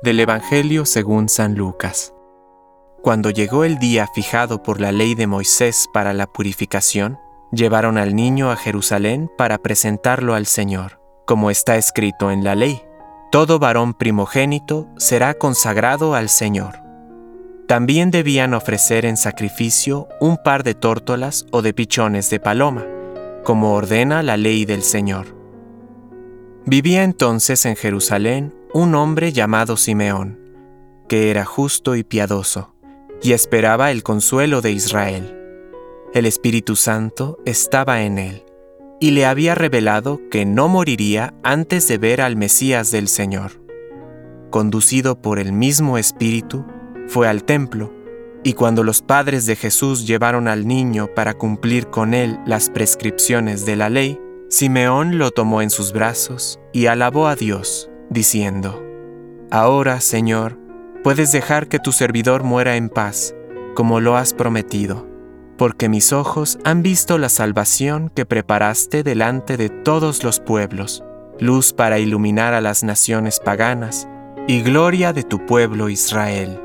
Del 0.00 0.18
Evangelio 0.18 0.84
según 0.84 1.28
San 1.28 1.54
Lucas. 1.54 2.12
Cuando 3.02 3.30
llegó 3.30 3.64
el 3.64 3.78
día 3.78 4.08
fijado 4.12 4.62
por 4.62 4.80
la 4.80 4.90
ley 4.90 5.14
de 5.14 5.26
Moisés 5.26 5.88
para 5.92 6.12
la 6.12 6.26
purificación, 6.26 7.18
llevaron 7.52 7.98
al 7.98 8.16
niño 8.16 8.50
a 8.50 8.56
Jerusalén 8.56 9.30
para 9.38 9.58
presentarlo 9.58 10.34
al 10.34 10.46
Señor, 10.46 11.00
como 11.26 11.50
está 11.50 11.76
escrito 11.76 12.30
en 12.30 12.42
la 12.42 12.54
ley. 12.54 12.82
Todo 13.30 13.58
varón 13.58 13.94
primogénito 13.94 14.88
será 14.96 15.34
consagrado 15.34 16.14
al 16.14 16.28
Señor. 16.28 16.80
También 17.68 18.10
debían 18.10 18.54
ofrecer 18.54 19.04
en 19.04 19.16
sacrificio 19.16 20.08
un 20.20 20.36
par 20.36 20.64
de 20.64 20.74
tórtolas 20.74 21.46
o 21.52 21.62
de 21.62 21.74
pichones 21.74 22.28
de 22.28 22.40
paloma, 22.40 22.84
como 23.44 23.74
ordena 23.74 24.22
la 24.24 24.36
ley 24.36 24.64
del 24.64 24.82
Señor. 24.82 25.40
Vivía 26.66 27.02
entonces 27.02 27.66
en 27.66 27.76
Jerusalén 27.76 28.54
un 28.74 28.94
hombre 28.94 29.32
llamado 29.32 29.76
Simeón, 29.76 30.40
que 31.06 31.30
era 31.30 31.44
justo 31.44 31.94
y 31.94 32.04
piadoso, 32.04 32.74
y 33.22 33.32
esperaba 33.32 33.90
el 33.90 34.02
consuelo 34.02 34.62
de 34.62 34.72
Israel. 34.72 35.38
El 36.14 36.24
Espíritu 36.24 36.74
Santo 36.74 37.38
estaba 37.44 38.02
en 38.02 38.18
él, 38.18 38.44
y 38.98 39.10
le 39.10 39.26
había 39.26 39.54
revelado 39.54 40.20
que 40.30 40.46
no 40.46 40.68
moriría 40.68 41.34
antes 41.42 41.86
de 41.86 41.98
ver 41.98 42.22
al 42.22 42.36
Mesías 42.36 42.90
del 42.90 43.08
Señor. 43.08 43.62
Conducido 44.50 45.20
por 45.20 45.38
el 45.38 45.52
mismo 45.52 45.98
Espíritu, 45.98 46.64
fue 47.08 47.28
al 47.28 47.44
templo, 47.44 47.92
y 48.42 48.54
cuando 48.54 48.84
los 48.84 49.02
padres 49.02 49.44
de 49.44 49.54
Jesús 49.54 50.06
llevaron 50.06 50.48
al 50.48 50.66
niño 50.66 51.08
para 51.14 51.34
cumplir 51.34 51.88
con 51.88 52.14
él 52.14 52.40
las 52.46 52.70
prescripciones 52.70 53.66
de 53.66 53.76
la 53.76 53.90
ley, 53.90 54.18
Simeón 54.48 55.18
lo 55.18 55.30
tomó 55.30 55.60
en 55.60 55.70
sus 55.70 55.92
brazos 55.92 56.58
y 56.72 56.86
alabó 56.86 57.26
a 57.26 57.36
Dios, 57.36 57.91
diciendo, 58.12 58.82
Ahora, 59.50 60.00
Señor, 60.00 60.58
puedes 61.02 61.32
dejar 61.32 61.68
que 61.68 61.78
tu 61.78 61.92
servidor 61.92 62.42
muera 62.42 62.76
en 62.76 62.88
paz, 62.88 63.34
como 63.74 64.00
lo 64.00 64.16
has 64.16 64.34
prometido, 64.34 65.06
porque 65.58 65.88
mis 65.88 66.12
ojos 66.12 66.58
han 66.64 66.82
visto 66.82 67.18
la 67.18 67.28
salvación 67.28 68.10
que 68.14 68.24
preparaste 68.24 69.02
delante 69.02 69.56
de 69.56 69.68
todos 69.68 70.24
los 70.24 70.40
pueblos, 70.40 71.04
luz 71.38 71.72
para 71.72 71.98
iluminar 71.98 72.54
a 72.54 72.60
las 72.60 72.82
naciones 72.82 73.40
paganas 73.40 74.08
y 74.48 74.62
gloria 74.62 75.12
de 75.12 75.22
tu 75.22 75.44
pueblo 75.46 75.88
Israel. 75.88 76.60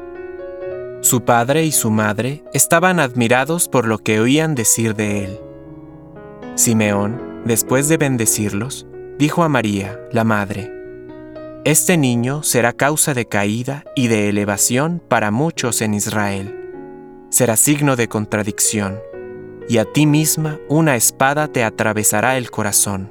Su 1.02 1.24
padre 1.26 1.66
y 1.66 1.72
su 1.72 1.92
madre 1.92 2.44
estaban 2.54 3.00
admirados 3.00 3.70
por 3.70 3.88
lo 3.88 4.00
que 4.00 4.20
oían 4.20 4.56
decir 4.56 4.96
de 4.96 5.26
él. 5.26 5.40
Simeón, 6.56 7.28
Después 7.48 7.88
de 7.88 7.96
bendecirlos, 7.96 8.86
dijo 9.18 9.42
a 9.42 9.48
María, 9.48 10.02
la 10.12 10.26
madre, 10.26 10.70
Este 11.68 11.98
niño 11.98 12.44
será 12.44 12.72
causa 12.72 13.14
de 13.14 13.26
caída 13.26 13.84
y 13.94 14.08
de 14.08 14.30
elevación 14.30 15.02
para 15.06 15.32
muchos 15.32 15.82
en 15.82 15.96
Israel. 15.96 16.58
Será 17.30 17.58
signo 17.58 17.98
de 17.98 18.08
contradicción, 18.08 19.02
y 19.68 19.80
a 19.80 19.84
ti 19.84 20.06
misma 20.06 20.62
una 20.70 20.96
espada 20.96 21.50
te 21.50 21.66
atravesará 21.66 22.38
el 22.38 22.52
corazón. 22.52 23.10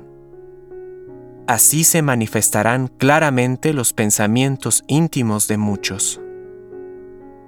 Así 1.46 1.84
se 1.84 2.00
manifestarán 2.00 2.88
claramente 2.88 3.74
los 3.74 3.92
pensamientos 3.92 4.84
íntimos 4.86 5.48
de 5.48 5.58
muchos. 5.58 6.18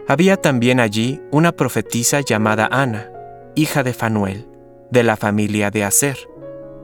Había 0.08 0.36
también 0.36 0.78
allí 0.78 1.22
una 1.30 1.52
profetisa 1.52 2.20
llamada 2.20 2.68
Ana, 2.70 3.10
hija 3.54 3.82
de 3.82 3.94
Fanuel, 3.94 4.46
de 4.90 5.04
la 5.04 5.16
familia 5.16 5.70
de 5.70 5.84
Aser 5.84 6.18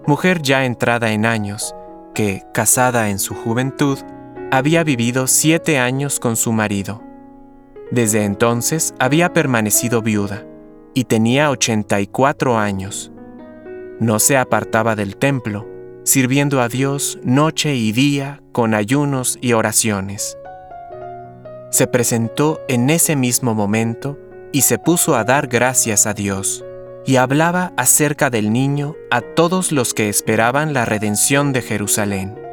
mujer 0.06 0.40
ya 0.40 0.64
entrada 0.64 1.12
en 1.12 1.26
años, 1.26 1.74
que, 2.14 2.42
casada 2.54 3.10
en 3.10 3.18
su 3.18 3.34
juventud, 3.34 3.98
había 4.56 4.84
vivido 4.84 5.26
siete 5.26 5.78
años 5.78 6.20
con 6.20 6.36
su 6.36 6.52
marido. 6.52 7.02
Desde 7.90 8.24
entonces 8.24 8.94
había 9.00 9.32
permanecido 9.32 10.00
viuda 10.00 10.46
y 10.94 11.04
tenía 11.04 11.50
84 11.50 12.56
años. 12.56 13.10
No 13.98 14.20
se 14.20 14.36
apartaba 14.36 14.94
del 14.94 15.16
templo, 15.16 15.66
sirviendo 16.04 16.60
a 16.60 16.68
Dios 16.68 17.18
noche 17.24 17.74
y 17.74 17.90
día 17.90 18.42
con 18.52 18.74
ayunos 18.74 19.38
y 19.40 19.54
oraciones. 19.54 20.38
Se 21.70 21.88
presentó 21.88 22.60
en 22.68 22.90
ese 22.90 23.16
mismo 23.16 23.54
momento 23.54 24.20
y 24.52 24.60
se 24.60 24.78
puso 24.78 25.16
a 25.16 25.24
dar 25.24 25.48
gracias 25.48 26.06
a 26.06 26.14
Dios 26.14 26.64
y 27.04 27.16
hablaba 27.16 27.72
acerca 27.76 28.30
del 28.30 28.52
niño 28.52 28.94
a 29.10 29.20
todos 29.20 29.72
los 29.72 29.94
que 29.94 30.08
esperaban 30.08 30.72
la 30.72 30.84
redención 30.84 31.52
de 31.52 31.60
Jerusalén. 31.60 32.44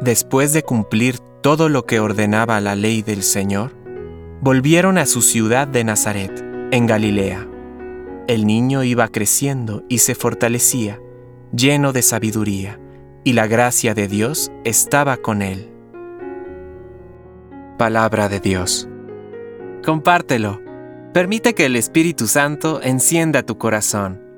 Después 0.00 0.52
de 0.52 0.62
cumplir 0.62 1.18
todo 1.42 1.68
lo 1.68 1.84
que 1.84 2.00
ordenaba 2.00 2.60
la 2.60 2.74
ley 2.74 3.02
del 3.02 3.22
Señor, 3.22 3.72
volvieron 4.40 4.96
a 4.96 5.04
su 5.04 5.20
ciudad 5.20 5.68
de 5.68 5.84
Nazaret, 5.84 6.32
en 6.70 6.86
Galilea. 6.86 7.46
El 8.26 8.46
niño 8.46 8.82
iba 8.82 9.08
creciendo 9.08 9.84
y 9.88 9.98
se 9.98 10.14
fortalecía, 10.14 11.00
lleno 11.52 11.92
de 11.92 12.02
sabiduría, 12.02 12.80
y 13.24 13.34
la 13.34 13.46
gracia 13.46 13.92
de 13.92 14.08
Dios 14.08 14.50
estaba 14.64 15.18
con 15.18 15.42
él. 15.42 15.70
Palabra 17.76 18.28
de 18.28 18.40
Dios. 18.40 18.88
Compártelo 19.84 20.60
Permite 21.12 21.54
que 21.54 21.66
el 21.66 21.74
Espíritu 21.74 22.28
Santo 22.28 22.80
encienda 22.82 23.42
tu 23.42 23.58
corazón 23.58 24.29